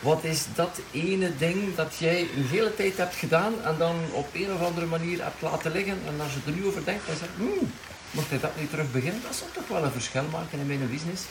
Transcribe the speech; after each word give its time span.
Wat 0.00 0.24
is 0.24 0.44
dat 0.54 0.80
ene 0.92 1.36
ding 1.36 1.74
dat 1.74 1.96
jij 1.98 2.20
een 2.20 2.46
hele 2.46 2.74
tijd 2.74 2.96
hebt 2.96 3.14
gedaan 3.14 3.64
en 3.64 3.78
dan 3.78 3.96
op 4.12 4.28
een 4.32 4.52
of 4.52 4.62
andere 4.62 4.86
manier 4.86 5.22
hebt 5.22 5.42
laten 5.42 5.72
liggen 5.72 5.98
en 6.06 6.20
als 6.20 6.32
je 6.32 6.40
er 6.46 6.52
nu 6.52 6.66
over 6.66 6.84
denkt, 6.84 7.06
dan 7.06 7.16
zeg 7.16 7.28
je, 7.36 7.42
hmm, 7.42 7.72
mocht 8.10 8.32
ik 8.32 8.40
dat 8.40 8.56
niet 8.56 8.70
terug 8.70 8.92
beginnen, 8.92 9.22
dat 9.22 9.36
zou 9.36 9.50
toch 9.52 9.68
wel 9.68 9.84
een 9.84 9.90
verschil 10.00 10.24
maken 10.32 10.58
in 10.58 10.66
mijn 10.66 10.90
business. 10.90 11.22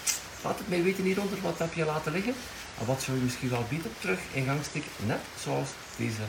Laat 0.44 0.58
het 0.58 0.70
mij 0.70 0.84
weten 0.84 1.04
hieronder, 1.04 1.38
wat 1.42 1.60
heb 1.60 1.74
je 1.74 1.86
laten 1.86 2.12
liggen 2.12 2.36
en 2.80 2.86
wat 2.86 3.02
zou 3.02 3.18
je 3.18 3.24
misschien 3.24 3.50
wel 3.50 3.66
beter 3.70 3.90
terug 4.00 4.20
in 4.32 4.46
gang 4.46 4.60
steken, 4.64 4.92
net 5.06 5.22
zoals 5.44 5.70
deze 5.98 6.26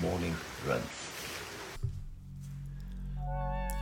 morning 0.00 0.34
run. 0.66 0.82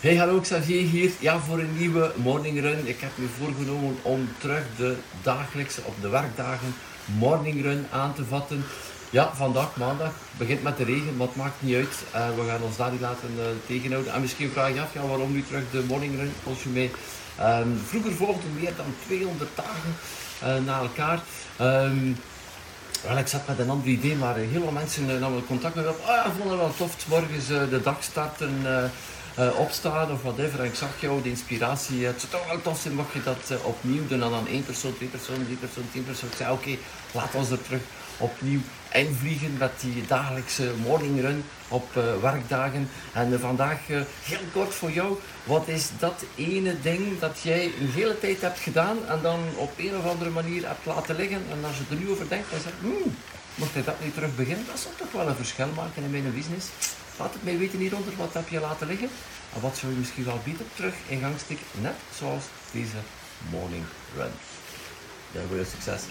Hey, 0.00 0.16
hallo 0.16 0.40
Xavier 0.40 0.82
hier. 0.82 1.10
Ja, 1.20 1.38
voor 1.38 1.58
een 1.58 1.76
nieuwe 1.78 2.12
morning 2.16 2.60
run. 2.60 2.86
Ik 2.86 3.00
heb 3.00 3.10
me 3.14 3.26
voorgenomen 3.38 3.96
om 4.02 4.28
terug 4.38 4.64
de 4.76 4.96
dagelijkse, 5.22 5.80
op 5.84 5.94
de 6.00 6.08
werkdagen, 6.08 6.74
morning 7.04 7.62
run 7.62 7.86
aan 7.90 8.14
te 8.14 8.24
vatten. 8.24 8.64
Ja, 9.10 9.30
vandaag 9.34 9.76
maandag 9.76 10.12
begint 10.36 10.62
met 10.62 10.76
de 10.76 10.84
regen, 10.84 11.16
maar 11.16 11.26
het 11.26 11.36
maakt 11.36 11.62
niet 11.62 11.74
uit. 11.74 11.96
Uh, 12.14 12.28
we 12.36 12.48
gaan 12.48 12.62
ons 12.62 12.76
daar 12.76 12.90
niet 12.90 13.00
laten 13.00 13.28
uh, 13.36 13.42
tegenhouden. 13.66 14.12
En 14.12 14.20
misschien 14.20 14.50
vraag 14.50 14.74
je 14.74 14.80
af, 14.80 14.94
ja, 14.94 15.06
waarom 15.06 15.32
nu 15.32 15.42
terug 15.42 15.62
de 15.70 15.84
morning 15.88 16.16
run 16.16 16.32
als 16.46 16.62
je 16.62 16.68
mij... 16.68 16.90
Um, 17.60 17.80
vroeger 17.86 18.12
volgden 18.12 18.54
meer 18.60 18.72
dan 18.76 18.94
200 19.06 19.50
dagen 19.54 19.94
uh, 20.44 20.66
na 20.66 20.78
elkaar. 20.78 21.20
Um, 21.60 22.16
wel, 23.06 23.18
ik 23.18 23.26
zat 23.26 23.46
met 23.48 23.58
een 23.58 23.70
ander 23.70 23.88
idee, 23.88 24.16
maar 24.16 24.36
heel 24.36 24.62
veel 24.62 24.70
mensen 24.70 25.20
namen 25.20 25.46
contact 25.46 25.74
met 25.74 25.84
me 25.84 25.90
op. 25.90 26.00
Ah, 26.00 26.14
ja, 26.14 26.32
vonden 26.38 26.58
wel 26.58 26.74
tof, 26.76 27.08
morgens 27.08 27.46
de 27.46 27.80
dag 27.82 28.02
starten 28.02 28.62
uh, 29.38 29.58
opstaan 29.58 30.12
of 30.12 30.22
whatever. 30.22 30.60
En 30.60 30.66
ik 30.66 30.74
zag 30.74 31.00
jou 31.00 31.22
de 31.22 31.28
inspiratie. 31.28 32.04
Het 32.04 32.20
zou 32.20 32.32
toch 32.32 32.46
wel 32.46 32.62
tof 32.62 32.90
mocht 32.90 33.12
je 33.12 33.22
dat 33.22 33.50
uh, 33.50 33.66
opnieuw 33.66 34.06
doen. 34.06 34.22
En 34.22 34.30
dan 34.30 34.48
één 34.48 34.64
persoon, 34.64 34.94
twee 34.94 35.08
personen, 35.08 35.44
drie 35.44 35.56
personen, 35.56 35.90
tien 35.92 36.04
personen. 36.04 36.30
Ik 36.30 36.36
zei 36.36 36.52
oké, 36.52 36.76
laat 37.12 37.34
ons 37.34 37.50
er 37.50 37.62
terug 37.62 37.80
opnieuw 38.18 38.60
invliegen 38.92 39.56
met 39.58 39.72
die 39.80 40.06
dagelijkse 40.06 40.72
morning 40.82 41.20
run 41.20 41.44
op 41.68 41.92
werkdagen. 42.20 42.88
En 43.12 43.40
vandaag 43.40 43.86
heel 43.86 44.38
kort 44.52 44.74
voor 44.74 44.90
jou. 44.90 45.18
Wat 45.44 45.68
is 45.68 45.88
dat 45.98 46.24
ene 46.36 46.80
ding 46.80 47.18
dat 47.18 47.40
jij 47.42 47.64
een 47.64 47.90
hele 47.90 48.18
tijd 48.18 48.40
hebt 48.40 48.58
gedaan 48.58 48.96
en 49.08 49.18
dan 49.22 49.40
op 49.56 49.72
een 49.76 49.96
of 49.96 50.06
andere 50.06 50.30
manier 50.30 50.66
hebt 50.66 50.86
laten 50.86 51.16
liggen. 51.16 51.42
En 51.50 51.64
als 51.64 51.76
je 51.76 51.84
er 51.90 52.00
nu 52.00 52.10
over 52.10 52.28
denkt, 52.28 52.50
dan 52.50 52.60
zeg 52.60 52.72
je, 52.80 53.10
mocht 53.58 53.76
ik 53.76 53.84
dat 53.84 54.00
niet 54.04 54.14
terug 54.14 54.36
beginnen, 54.36 54.66
dat 54.66 54.78
zou 54.78 54.94
toch 54.96 55.12
wel 55.12 55.28
een 55.28 55.34
verschil 55.34 55.68
maken 55.76 56.02
in 56.02 56.10
mijn 56.10 56.34
business. 56.34 56.66
Laat 57.18 57.32
het 57.32 57.44
mij 57.44 57.58
weten 57.58 57.78
hieronder, 57.78 58.16
wat 58.16 58.34
heb 58.34 58.48
je 58.48 58.60
laten 58.60 58.86
liggen? 58.86 59.08
En 59.54 59.60
wat 59.60 59.76
zou 59.76 59.92
je 59.92 59.98
misschien 59.98 60.24
wel 60.24 60.40
beter 60.44 60.64
terug 60.74 60.94
in 61.08 61.20
gang 61.20 61.38
steken, 61.38 61.66
net 61.80 61.94
zoals 62.18 62.44
deze 62.72 63.00
morning 63.50 63.84
run. 64.16 64.32
Ja, 65.32 65.40
veel 65.50 65.64
succes. 65.64 66.02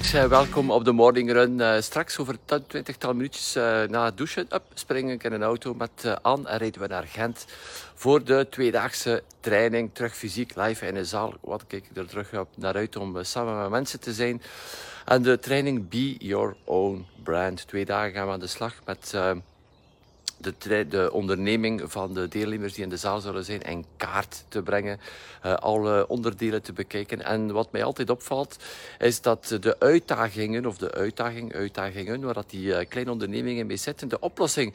Ciao. 0.00 0.28
welkom 0.28 0.70
op 0.70 0.84
de 0.84 0.92
morning 0.92 1.32
run. 1.32 1.58
Uh, 1.58 1.80
straks 1.80 2.18
over 2.18 2.36
20 2.66 2.96
tal 2.96 3.14
minuutjes 3.14 3.56
uh, 3.56 3.82
na 3.82 4.04
het 4.04 4.16
douchen 4.16 4.46
up, 4.50 4.62
spring 4.74 5.10
ik 5.10 5.24
in 5.24 5.32
een 5.32 5.42
auto 5.42 5.74
met 5.74 5.90
uh, 6.04 6.16
Anne 6.22 6.48
en 6.48 6.58
rijden 6.58 6.80
we 6.80 6.86
naar 6.86 7.06
Gent 7.06 7.44
voor 7.94 8.24
de 8.24 8.46
tweedaagse 8.50 9.22
training. 9.40 9.90
Terug 9.92 10.16
fysiek, 10.16 10.56
live 10.56 10.86
in 10.86 10.94
de 10.94 11.04
zaal. 11.04 11.34
Wat 11.40 11.64
kijk 11.66 11.86
ik 11.90 11.96
er 11.96 12.06
terug 12.06 12.32
op 12.32 12.48
naar 12.54 12.74
uit 12.74 12.96
om 12.96 13.24
samen 13.24 13.60
met 13.60 13.70
mensen 13.70 14.00
te 14.00 14.12
zijn. 14.12 14.42
En 15.04 15.22
de 15.22 15.38
training 15.38 15.88
Be 15.88 16.14
Your 16.18 16.56
Own 16.64 17.06
Brand. 17.22 17.66
Twee 17.66 17.84
dagen 17.84 18.12
gaan 18.12 18.26
we 18.26 18.32
aan 18.32 18.40
de 18.40 18.46
slag 18.46 18.74
met 18.84 19.10
de, 20.36 20.88
de, 20.88 21.12
onderneming 21.12 21.82
van 21.84 22.14
de 22.14 22.28
deelnemers 22.28 22.74
die 22.74 22.82
in 22.82 22.88
de 22.88 22.96
zaal 22.96 23.20
zullen 23.20 23.44
zijn 23.44 23.62
in 23.62 23.84
kaart 23.96 24.44
te 24.48 24.62
brengen, 24.62 25.00
uh, 25.46 25.54
alle 25.54 26.08
onderdelen 26.08 26.62
te 26.62 26.72
bekijken. 26.72 27.24
En 27.24 27.52
wat 27.52 27.72
mij 27.72 27.84
altijd 27.84 28.10
opvalt, 28.10 28.56
is 28.98 29.20
dat 29.20 29.56
de 29.60 29.76
uitdagingen, 29.78 30.66
of 30.66 30.76
de 30.76 30.92
uitdaging, 30.92 31.54
uitdagingen, 31.54 32.20
waar 32.20 32.34
dat 32.34 32.50
die 32.50 32.66
uh, 32.66 32.78
kleine 32.88 33.10
ondernemingen 33.10 33.66
mee 33.66 33.76
zitten, 33.76 34.08
de 34.08 34.20
oplossing 34.20 34.74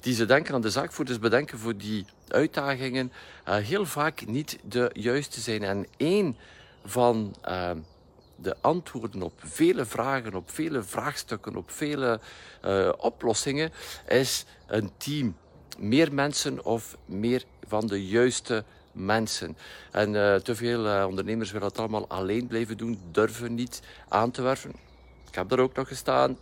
die 0.00 0.14
ze 0.14 0.24
denken 0.24 0.54
aan 0.54 0.60
de 0.60 0.70
zaakvoerders 0.70 1.18
bedenken 1.18 1.58
voor 1.58 1.76
die 1.76 2.04
uitdagingen, 2.28 3.12
uh, 3.48 3.56
heel 3.56 3.86
vaak 3.86 4.26
niet 4.26 4.58
de 4.68 4.90
juiste 4.92 5.40
zijn. 5.40 5.62
En 5.62 5.86
één 5.96 6.36
van 6.84 7.34
de 8.42 8.56
antwoorden 8.60 9.22
op 9.22 9.32
vele 9.36 9.84
vragen, 9.84 10.34
op 10.34 10.50
vele 10.50 10.82
vraagstukken, 10.82 11.56
op 11.56 11.70
vele 11.70 12.20
uh, 12.64 12.92
oplossingen, 12.98 13.70
is 14.08 14.44
een 14.66 14.90
team. 14.96 15.36
Meer 15.78 16.14
mensen 16.14 16.64
of 16.64 16.96
meer 17.04 17.44
van 17.66 17.86
de 17.86 18.06
juiste 18.06 18.64
mensen. 18.92 19.56
En 19.90 20.14
uh, 20.14 20.34
te 20.34 20.54
veel 20.54 20.86
uh, 20.86 21.04
ondernemers 21.08 21.50
willen 21.52 21.68
het 21.68 21.78
allemaal 21.78 22.08
alleen 22.08 22.46
blijven 22.46 22.76
doen, 22.76 22.98
durven 23.10 23.54
niet 23.54 23.82
aan 24.08 24.30
te 24.30 24.42
werven. 24.42 24.74
Ik 25.28 25.38
heb 25.38 25.48
daar 25.48 25.58
ook 25.58 25.74
nog 25.74 25.88
gestaan. 25.88 26.38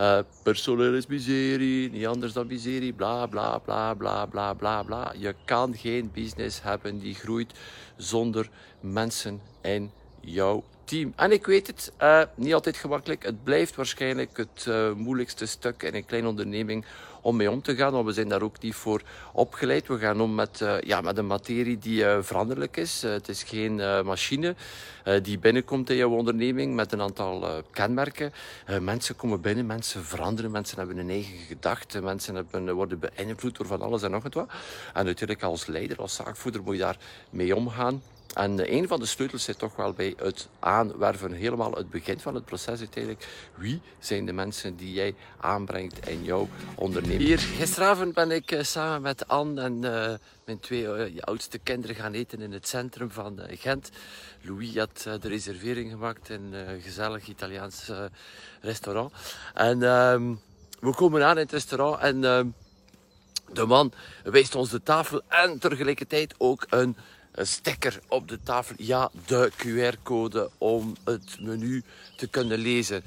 Uh, 0.00 0.18
personeel 0.42 0.94
is 0.94 1.06
miserie, 1.06 1.90
niet 1.90 2.06
anders 2.06 2.32
dan 2.32 2.46
miserie, 2.46 2.92
bla 2.92 3.26
bla 3.26 3.58
bla 3.58 3.94
bla 3.94 4.26
bla 4.26 4.54
bla 4.54 4.82
bla. 4.82 5.12
Je 5.16 5.34
kan 5.44 5.76
geen 5.76 6.10
business 6.12 6.62
hebben 6.62 6.98
die 6.98 7.14
groeit 7.14 7.52
zonder 7.96 8.50
mensen 8.80 9.40
in 9.62 9.90
jouw 10.20 10.64
team. 10.90 11.12
En 11.16 11.32
ik 11.32 11.46
weet 11.46 11.66
het, 11.66 11.92
uh, 12.02 12.22
niet 12.34 12.54
altijd 12.54 12.76
gemakkelijk. 12.76 13.22
Het 13.22 13.44
blijft 13.44 13.74
waarschijnlijk 13.74 14.36
het 14.36 14.64
uh, 14.68 14.92
moeilijkste 14.92 15.46
stuk 15.46 15.82
in 15.82 15.94
een 15.94 16.04
kleine 16.04 16.28
onderneming 16.28 16.84
om 17.22 17.36
mee 17.36 17.50
om 17.50 17.62
te 17.62 17.74
gaan. 17.74 17.92
Want 17.92 18.06
we 18.06 18.12
zijn 18.12 18.28
daar 18.28 18.42
ook 18.42 18.60
niet 18.60 18.74
voor 18.74 19.02
opgeleid. 19.32 19.86
We 19.86 19.98
gaan 19.98 20.20
om 20.20 20.34
met, 20.34 20.60
uh, 20.60 20.80
ja, 20.80 21.00
met 21.00 21.18
een 21.18 21.26
materie 21.26 21.78
die 21.78 22.04
veranderlijk 22.20 22.76
is. 22.76 23.02
het 23.02 23.28
is 23.28 23.42
geen 23.42 23.74
machine 24.04 24.54
die 25.22 25.38
binnenkomt 25.38 25.90
in 25.90 25.96
jouw 25.96 26.10
onderneming 26.10 26.74
met 26.74 26.92
een 26.92 27.00
aantal 27.00 27.62
kenmerken. 27.70 28.32
mensen 28.80 29.16
komen 29.16 29.40
binnen, 29.40 29.66
mensen 29.66 30.04
veranderen, 30.04 30.50
mensen 30.50 30.78
hebben 30.78 30.98
een 30.98 31.10
eigen 31.10 31.38
gedachte, 31.38 32.02
mensen 32.02 32.34
hebben, 32.34 32.74
worden 32.74 32.98
beïnvloed 32.98 33.56
door 33.56 33.66
van 33.66 33.82
alles 33.82 34.02
en 34.02 34.10
nog 34.10 34.22
wat. 34.22 34.48
En 34.94 35.04
natuurlijk 35.04 35.42
als 35.42 35.66
leider, 35.66 35.98
als 35.98 36.14
zaakvoerder 36.14 36.62
moet 36.62 36.74
je 36.74 36.80
daar 36.80 36.98
mee 37.30 37.56
omgaan. 37.56 38.02
En 38.34 38.74
een 38.74 38.88
van 38.88 39.00
de 39.00 39.06
sleutels 39.06 39.44
zit 39.44 39.58
toch 39.58 39.76
wel 39.76 39.92
bij 39.92 40.14
het 40.16 40.48
aanwerven, 40.58 41.32
helemaal 41.32 41.72
het 41.72 41.90
begin 41.90 42.20
van 42.20 42.34
het 42.34 42.44
proces 42.44 42.78
uiteindelijk. 42.78 43.28
Wie 43.54 43.80
zijn 43.98 44.26
de 44.26 44.32
mensen 44.32 44.76
die 44.76 44.92
jij 44.92 45.14
aanbrengt 45.40 46.08
in 46.08 46.24
jouw 46.24 46.48
onderneming? 46.74 47.20
Hier, 47.20 47.38
gisteravond 47.38 48.14
ben 48.14 48.30
ik 48.30 48.52
uh, 48.52 48.62
samen 48.62 49.02
met 49.02 49.28
Anne 49.28 49.62
en 49.62 49.74
uh, 49.82 50.14
mijn 50.44 50.60
twee 50.60 51.12
uh, 51.12 51.22
oudste 51.22 51.58
kinderen 51.58 51.96
gaan 51.96 52.12
eten 52.12 52.40
in 52.40 52.52
het 52.52 52.68
centrum 52.68 53.10
van 53.10 53.40
Gent. 53.48 53.90
Louis 54.42 54.76
had 54.76 55.20
de 55.20 55.28
reservering 55.28 55.90
gemaakt 55.90 56.28
in 56.28 56.52
een 56.52 56.80
gezellig 56.80 57.28
Italiaans 57.28 57.90
restaurant. 58.60 59.12
En 59.54 59.82
ehm, 59.82 60.34
we 60.80 60.94
komen 60.94 61.24
aan 61.24 61.36
in 61.36 61.42
het 61.42 61.52
restaurant 61.52 62.00
en 62.00 62.24
ehm, 62.24 62.46
de 63.52 63.66
man 63.66 63.92
wijst 64.22 64.54
ons 64.54 64.70
de 64.70 64.82
tafel 64.82 65.22
en 65.28 65.58
tegelijkertijd 65.58 66.34
ook 66.38 66.66
een 66.68 66.96
een 67.32 67.46
sticker 67.46 68.00
op 68.08 68.28
de 68.28 68.38
tafel. 68.42 68.74
Ja, 68.78 69.10
de 69.26 69.52
QR-code 69.56 70.50
om 70.58 70.96
het 71.04 71.40
menu 71.40 71.82
te 72.16 72.28
kunnen 72.28 72.58
lezen. 72.58 73.02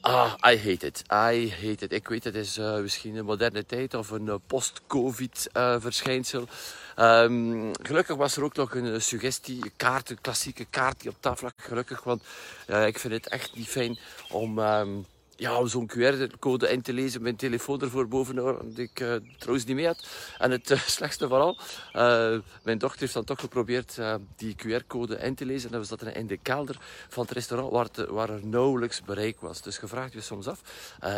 Ah, 0.00 0.32
I 0.52 0.56
hate 0.56 0.86
it. 0.86 1.02
I 1.12 1.50
hate 1.50 1.84
it. 1.84 1.92
Ik 1.92 2.08
weet, 2.08 2.24
het 2.24 2.34
is 2.34 2.58
uh, 2.58 2.78
misschien 2.78 3.16
een 3.16 3.24
moderne 3.24 3.66
tijd 3.66 3.94
of 3.94 4.10
een 4.10 4.26
uh, 4.26 4.34
post-covid 4.46 5.50
uh, 5.56 5.76
verschijnsel. 5.78 6.48
Um, 6.96 7.70
gelukkig 7.82 8.16
was 8.16 8.36
er 8.36 8.44
ook 8.44 8.56
nog 8.56 8.74
een 8.74 9.02
suggestie, 9.02 9.72
kaart, 9.76 10.10
een 10.10 10.20
klassieke 10.20 10.64
kaart 10.70 11.00
die 11.00 11.10
op 11.10 11.16
tafel 11.20 11.44
lag. 11.44 11.66
Gelukkig, 11.66 12.02
want 12.02 12.22
ik 12.86 12.98
vind 12.98 13.12
het 13.12 13.28
echt 13.28 13.56
niet 13.56 13.68
fijn 13.68 13.98
om... 14.30 14.58
Um, 14.58 15.06
ja, 15.40 15.66
zo'n 15.66 15.90
QR-code 15.92 16.68
in 16.68 16.82
te 16.82 16.92
lezen, 16.92 17.22
mijn 17.22 17.36
telefoon 17.36 17.80
ervoor 17.80 18.08
boven, 18.08 18.58
die 18.74 18.84
ik 18.84 19.00
uh, 19.00 19.14
trouwens 19.38 19.64
niet 19.64 19.76
mee 19.76 19.86
had. 19.86 20.06
En 20.38 20.50
het 20.50 20.70
uh, 20.70 20.80
slechtste 20.96 21.28
vooral, 21.28 21.58
uh, 21.92 22.38
mijn 22.62 22.78
dochter 22.78 23.00
heeft 23.00 23.12
dan 23.12 23.24
toch 23.24 23.40
geprobeerd 23.40 23.98
die 24.36 24.56
QR-code 24.56 25.16
in 25.16 25.34
te 25.34 25.44
lezen. 25.44 25.72
En 25.72 25.78
we 25.78 25.84
zaten 25.84 26.14
in 26.14 26.26
de 26.26 26.36
kelder 26.36 26.76
van 27.08 27.22
het 27.22 27.32
restaurant 27.32 27.72
waar, 27.72 27.84
het, 27.84 28.08
waar 28.08 28.30
er 28.30 28.46
nauwelijks 28.46 29.02
bereik 29.02 29.40
was. 29.40 29.62
Dus 29.62 29.78
gevraagd 29.78 30.12
je 30.12 30.20
soms 30.20 30.46
af, 30.46 30.60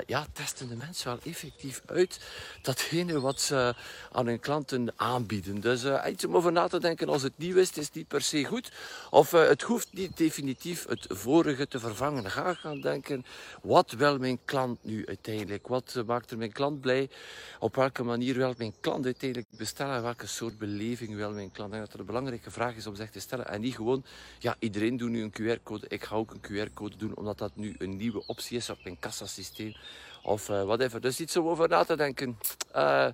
ja, 0.07 0.27
testen 0.33 0.69
de 0.69 0.77
mensen 0.77 1.07
wel 1.07 1.19
effectief 1.25 1.83
uit 1.87 2.21
datgene 2.63 3.21
wat 3.21 3.41
ze 3.41 3.75
aan 4.13 4.27
hun 4.27 4.41
klanten 4.41 4.93
aanbieden. 4.97 5.61
Dus 5.61 5.85
iets 6.09 6.25
om 6.25 6.37
over 6.37 6.53
na 6.53 6.69
te 6.69 6.81
denken, 6.81 7.09
als 7.09 7.23
het 7.23 7.33
nieuw 7.37 7.57
is, 7.57 7.71
is 7.71 7.87
het 7.87 7.95
niet 7.95 8.09
per 8.09 8.23
se 8.23 8.45
goed. 8.45 8.73
Of 9.11 9.31
het 9.31 9.63
hoeft 9.63 9.89
niet 9.93 10.17
definitief 10.17 10.87
het 10.89 11.07
vorige 11.09 11.69
te 11.69 11.79
vervangen. 11.79 12.31
Ga 12.31 12.55
gaan 12.55 12.81
denken, 12.81 13.25
wat 13.63 13.91
wel 13.93 14.12
mijn 14.19 14.39
klant 14.45 14.85
nu 14.85 15.07
uiteindelijk? 15.07 15.69
Wat 15.69 15.95
eh, 15.97 16.05
maakt 16.05 16.31
er 16.31 16.39
mijn 16.39 16.53
klant 16.53 16.81
blij? 16.81 17.11
Op 17.59 17.75
welke 17.77 18.03
manier 18.03 18.35
wil 18.35 18.55
mijn 18.57 18.75
klant 18.81 19.05
uiteindelijk 19.05 19.51
bestellen? 19.57 20.03
Welke 20.03 20.27
soort 20.27 20.59
beleving 20.59 21.15
wil 21.15 21.33
mijn 21.33 21.53
klant? 21.53 21.69
Ik 21.69 21.75
denk 21.75 21.85
dat 21.85 21.95
er 21.95 22.01
een 22.01 22.07
belangrijke 22.07 22.51
vraag 22.51 22.77
is 22.77 22.87
om 22.87 22.95
zich 22.95 23.11
te 23.11 23.21
stellen. 23.21 23.49
En 23.49 23.61
niet 23.61 23.75
gewoon, 23.75 24.05
ja, 24.39 24.57
iedereen 24.59 24.97
doet 24.97 25.11
nu 25.11 25.23
een 25.23 25.33
QR-code. 25.41 25.87
Ik 25.89 26.05
ga 26.05 26.15
ook 26.15 26.31
een 26.31 26.69
QR-code 26.69 26.97
doen, 26.97 27.17
omdat 27.17 27.39
dat 27.39 27.57
nu 27.57 27.75
een 27.79 27.97
nieuwe 27.97 28.27
optie 28.27 28.57
is 28.57 28.71
op 28.71 28.79
mijn 28.85 28.99
kassasysteem. 28.99 29.75
Of 30.23 30.49
uh, 30.49 30.63
whatever. 30.63 31.01
Dus 31.01 31.21
iets 31.21 31.37
om 31.37 31.47
over 31.47 31.69
na 31.69 31.85
te 31.85 31.97
denken. 31.97 32.39
Uh, 32.77 33.09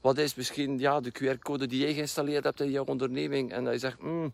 wat 0.00 0.18
is 0.18 0.34
misschien 0.34 0.78
ja, 0.78 1.00
de 1.00 1.12
QR-code 1.12 1.66
die 1.66 1.80
jij 1.80 1.94
geïnstalleerd 1.94 2.44
hebt 2.44 2.60
in 2.60 2.70
jouw 2.70 2.84
onderneming? 2.84 3.52
En 3.52 3.64
dat 3.64 3.72
je 3.72 3.78
zegt, 3.78 4.00
mm, 4.00 4.32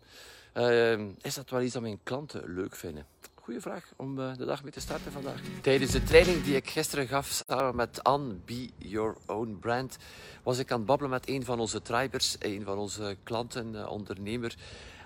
uh, 0.57 0.99
is 1.21 1.35
dat 1.35 1.49
wel 1.49 1.61
iets 1.61 1.73
dat 1.73 1.81
mijn 1.81 1.99
klanten 2.03 2.53
leuk 2.53 2.75
vinden? 2.75 3.05
Goeie 3.51 3.65
vraag 3.65 3.93
om 3.95 4.19
uh, 4.19 4.35
de 4.35 4.45
dag 4.45 4.63
mee 4.63 4.71
te 4.71 4.79
starten 4.79 5.11
vandaag. 5.11 5.41
Tijdens 5.61 5.91
de 5.91 6.03
training 6.03 6.43
die 6.43 6.55
ik 6.55 6.69
gisteren 6.69 7.07
gaf 7.07 7.43
samen 7.47 7.75
met 7.75 8.03
Anne, 8.03 8.33
Be 8.45 8.69
Your 8.77 9.17
Own 9.25 9.57
Brand, 9.59 9.97
was 10.43 10.57
ik 10.57 10.71
aan 10.71 10.77
het 10.77 10.85
babbelen 10.87 11.11
met 11.11 11.29
een 11.29 11.45
van 11.45 11.59
onze 11.59 11.81
tribers, 11.81 12.35
een 12.39 12.63
van 12.63 12.77
onze 12.77 13.17
klanten, 13.23 13.73
uh, 13.73 13.89
ondernemer. 13.89 14.55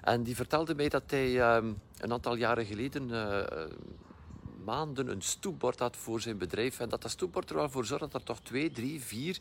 En 0.01 0.23
die 0.23 0.35
vertelde 0.35 0.75
mij 0.75 0.89
dat 0.89 1.03
hij 1.07 1.55
um, 1.55 1.81
een 1.97 2.11
aantal 2.11 2.35
jaren 2.35 2.65
geleden 2.65 3.11
maanden 4.65 5.11
een 5.11 5.21
stoepbord 5.21 5.79
had 5.79 5.97
voor 5.97 6.21
zijn 6.21 6.37
bedrijf. 6.37 6.79
En 6.79 6.89
dat 6.89 7.01
dat 7.01 7.11
stoepbord 7.11 7.49
er 7.49 7.55
wel 7.55 7.69
voor 7.69 7.85
zorgde 7.85 8.07
dat 8.07 8.21
er 8.21 8.27
toch 8.27 8.39
twee, 8.41 8.71
drie, 8.71 9.01
vier 9.01 9.39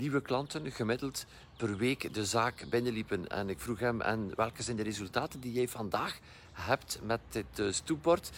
nieuwe 0.00 0.20
klanten 0.20 0.72
gemiddeld 0.72 1.26
per 1.56 1.76
week 1.76 2.14
de 2.14 2.24
zaak 2.24 2.64
binnenliepen. 2.70 3.28
En 3.28 3.48
ik 3.48 3.60
vroeg 3.60 3.78
hem, 3.78 4.00
en 4.00 4.32
welke 4.36 4.62
zijn 4.62 4.76
de 4.76 4.82
resultaten 4.82 5.40
die 5.40 5.52
jij 5.52 5.68
vandaag 5.68 6.18
hebt 6.52 6.98
met 7.02 7.20
dit 7.28 7.58
uh, 7.58 7.72
stoepbord? 7.72 8.30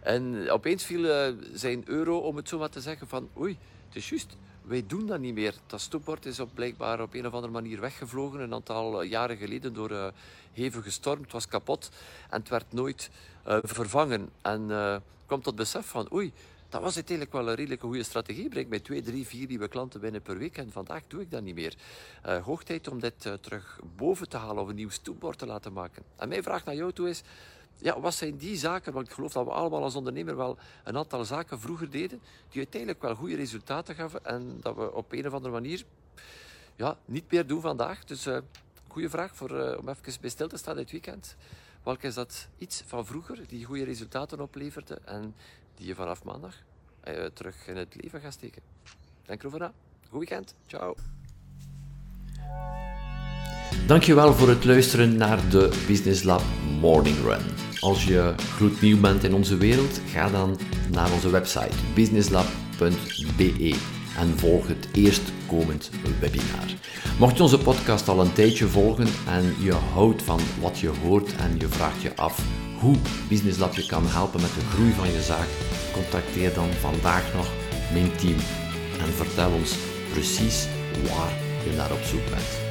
En 0.00 0.50
opeens 0.50 0.84
viel 0.84 1.04
uh, 1.04 1.36
zijn 1.52 1.82
euro, 1.86 2.18
om 2.18 2.36
het 2.36 2.48
zo 2.48 2.58
maar 2.58 2.70
te 2.70 2.80
zeggen, 2.80 3.08
van 3.08 3.28
oei, 3.38 3.58
het 3.86 3.96
is 3.96 4.08
juist, 4.08 4.36
wij 4.62 4.84
doen 4.86 5.06
dat 5.06 5.20
niet 5.20 5.34
meer. 5.34 5.54
Dat 5.66 5.80
stoepbord 5.80 6.26
is 6.26 6.40
op, 6.40 6.50
blijkbaar 6.54 7.00
op 7.00 7.14
een 7.14 7.26
of 7.26 7.32
andere 7.32 7.52
manier 7.52 7.80
weggevlogen, 7.80 8.40
een 8.40 8.54
aantal 8.54 9.02
jaren 9.02 9.36
geleden 9.36 9.74
door 9.74 9.90
uh, 9.90 10.06
hevige 10.52 10.90
storm. 10.90 11.22
Het 11.22 11.32
was 11.32 11.48
kapot 11.48 11.90
en 12.30 12.40
het 12.40 12.48
werd 12.48 12.72
nooit 12.72 13.10
vervangen. 13.62 14.30
En 14.42 14.70
kwam 15.26 15.42
tot 15.42 15.56
besef 15.56 15.86
van 15.86 16.12
oei, 16.12 16.32
dat 16.74 16.82
was 16.82 16.94
uiteindelijk 16.94 17.36
wel 17.36 17.48
een 17.48 17.54
redelijk 17.54 17.80
goede 17.80 18.02
strategie. 18.02 18.48
Breng 18.48 18.68
mij 18.68 18.80
twee, 18.80 19.02
drie, 19.02 19.26
vier 19.26 19.46
nieuwe 19.46 19.68
klanten 19.68 20.00
binnen 20.00 20.22
per 20.22 20.38
week 20.38 20.58
en 20.58 20.72
vandaag 20.72 21.02
doe 21.06 21.20
ik 21.20 21.30
dat 21.30 21.42
niet 21.42 21.54
meer. 21.54 21.74
Uh, 22.26 22.42
hoog 22.44 22.62
tijd 22.62 22.88
om 22.88 23.00
dit 23.00 23.24
uh, 23.24 23.32
terug 23.32 23.80
boven 23.96 24.28
te 24.28 24.36
halen 24.36 24.62
of 24.62 24.68
een 24.68 24.74
nieuw 24.74 24.88
stoepbord 24.88 25.38
te 25.38 25.46
laten 25.46 25.72
maken. 25.72 26.02
En 26.16 26.28
mijn 26.28 26.42
vraag 26.42 26.64
naar 26.64 26.74
jou 26.74 26.92
toe 26.92 27.08
is, 27.08 27.22
ja, 27.76 28.00
wat 28.00 28.14
zijn 28.14 28.36
die 28.36 28.56
zaken? 28.56 28.92
Want 28.92 29.06
ik 29.06 29.12
geloof 29.12 29.32
dat 29.32 29.44
we 29.44 29.50
allemaal 29.50 29.82
als 29.82 29.94
ondernemer 29.94 30.36
wel 30.36 30.58
een 30.84 30.96
aantal 30.96 31.24
zaken 31.24 31.60
vroeger 31.60 31.90
deden 31.90 32.20
die 32.48 32.62
uiteindelijk 32.62 33.02
wel 33.02 33.14
goede 33.14 33.36
resultaten 33.36 33.94
gaven 33.94 34.24
en 34.24 34.58
dat 34.60 34.76
we 34.76 34.92
op 34.92 35.12
een 35.12 35.26
of 35.26 35.32
andere 35.32 35.52
manier 35.52 35.84
ja, 36.76 36.98
niet 37.04 37.30
meer 37.30 37.46
doen 37.46 37.60
vandaag. 37.60 38.04
Dus 38.04 38.26
uh, 38.26 38.38
goede 38.88 39.10
vraag 39.10 39.36
voor, 39.36 39.76
om 39.76 39.88
even 39.88 40.20
bij 40.20 40.30
stil 40.30 40.48
te 40.48 40.56
staan 40.56 40.76
dit 40.76 40.90
weekend. 40.90 41.36
Welke 41.82 42.06
is 42.06 42.14
dat 42.14 42.48
iets 42.58 42.82
van 42.86 43.06
vroeger 43.06 43.46
die 43.46 43.64
goede 43.64 43.84
resultaten 43.84 44.40
opleverde 44.40 44.98
en 45.04 45.34
die 45.74 45.86
je 45.86 45.94
vanaf 45.94 46.24
maandag 46.24 46.54
uh, 47.08 47.24
terug 47.24 47.66
in 47.66 47.76
het 47.76 47.94
leven 48.02 48.20
gaat 48.20 48.32
steken? 48.32 48.62
Denk 49.26 49.40
erover 49.40 49.58
na. 49.60 49.72
Goed 50.08 50.18
weekend. 50.18 50.54
Ciao. 50.66 50.94
Dankjewel 53.86 54.34
voor 54.34 54.48
het 54.48 54.64
luisteren 54.64 55.16
naar 55.16 55.50
de 55.50 55.84
Business 55.86 56.22
Lab 56.22 56.42
Morning 56.80 57.16
Run. 57.16 57.42
Als 57.80 58.04
je 58.04 58.34
gloednieuw 58.38 59.00
bent 59.00 59.24
in 59.24 59.34
onze 59.34 59.56
wereld, 59.56 60.00
ga 60.06 60.30
dan 60.30 60.58
naar 60.90 61.12
onze 61.12 61.30
website 61.30 61.76
businesslab.be 61.94 63.76
en 64.18 64.38
volg 64.38 64.66
het 64.66 64.88
eerstkomend 64.92 65.90
webinar. 66.20 66.66
Mocht 67.18 67.36
je 67.36 67.42
onze 67.42 67.58
podcast 67.58 68.08
al 68.08 68.20
een 68.20 68.32
tijdje 68.32 68.66
volgen 68.66 69.08
en 69.26 69.54
je 69.62 69.72
houdt 69.72 70.22
van 70.22 70.40
wat 70.60 70.78
je 70.78 70.88
hoort 70.88 71.36
en 71.36 71.58
je 71.58 71.68
vraagt 71.68 72.02
je 72.02 72.16
af 72.16 72.63
hoe 72.84 72.96
Business 73.28 73.58
Lab 73.58 73.74
je 73.74 73.86
kan 73.86 74.06
helpen 74.06 74.40
met 74.40 74.54
de 74.54 74.60
groei 74.72 74.92
van 74.92 75.12
je 75.12 75.22
zaak, 75.22 75.48
contacteer 75.92 76.54
dan 76.54 76.68
vandaag 76.80 77.34
nog 77.34 77.52
mijn 77.92 78.16
team 78.16 78.36
en 78.98 79.12
vertel 79.12 79.52
ons 79.52 79.74
precies 80.12 80.66
waar 81.08 81.32
je 81.64 81.72
naar 81.76 81.92
op 81.92 82.02
zoek 82.02 82.30
bent. 82.30 82.62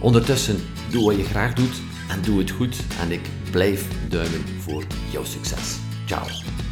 Ondertussen, 0.00 0.60
doe 0.90 1.04
wat 1.04 1.16
je 1.16 1.24
graag 1.24 1.54
doet 1.54 1.82
en 2.08 2.22
doe 2.22 2.38
het 2.38 2.50
goed 2.50 2.76
en 3.00 3.12
ik 3.12 3.28
blijf 3.50 3.88
duimen 4.08 4.44
voor 4.60 4.84
jouw 5.10 5.24
succes. 5.24 5.76
Ciao. 6.06 6.65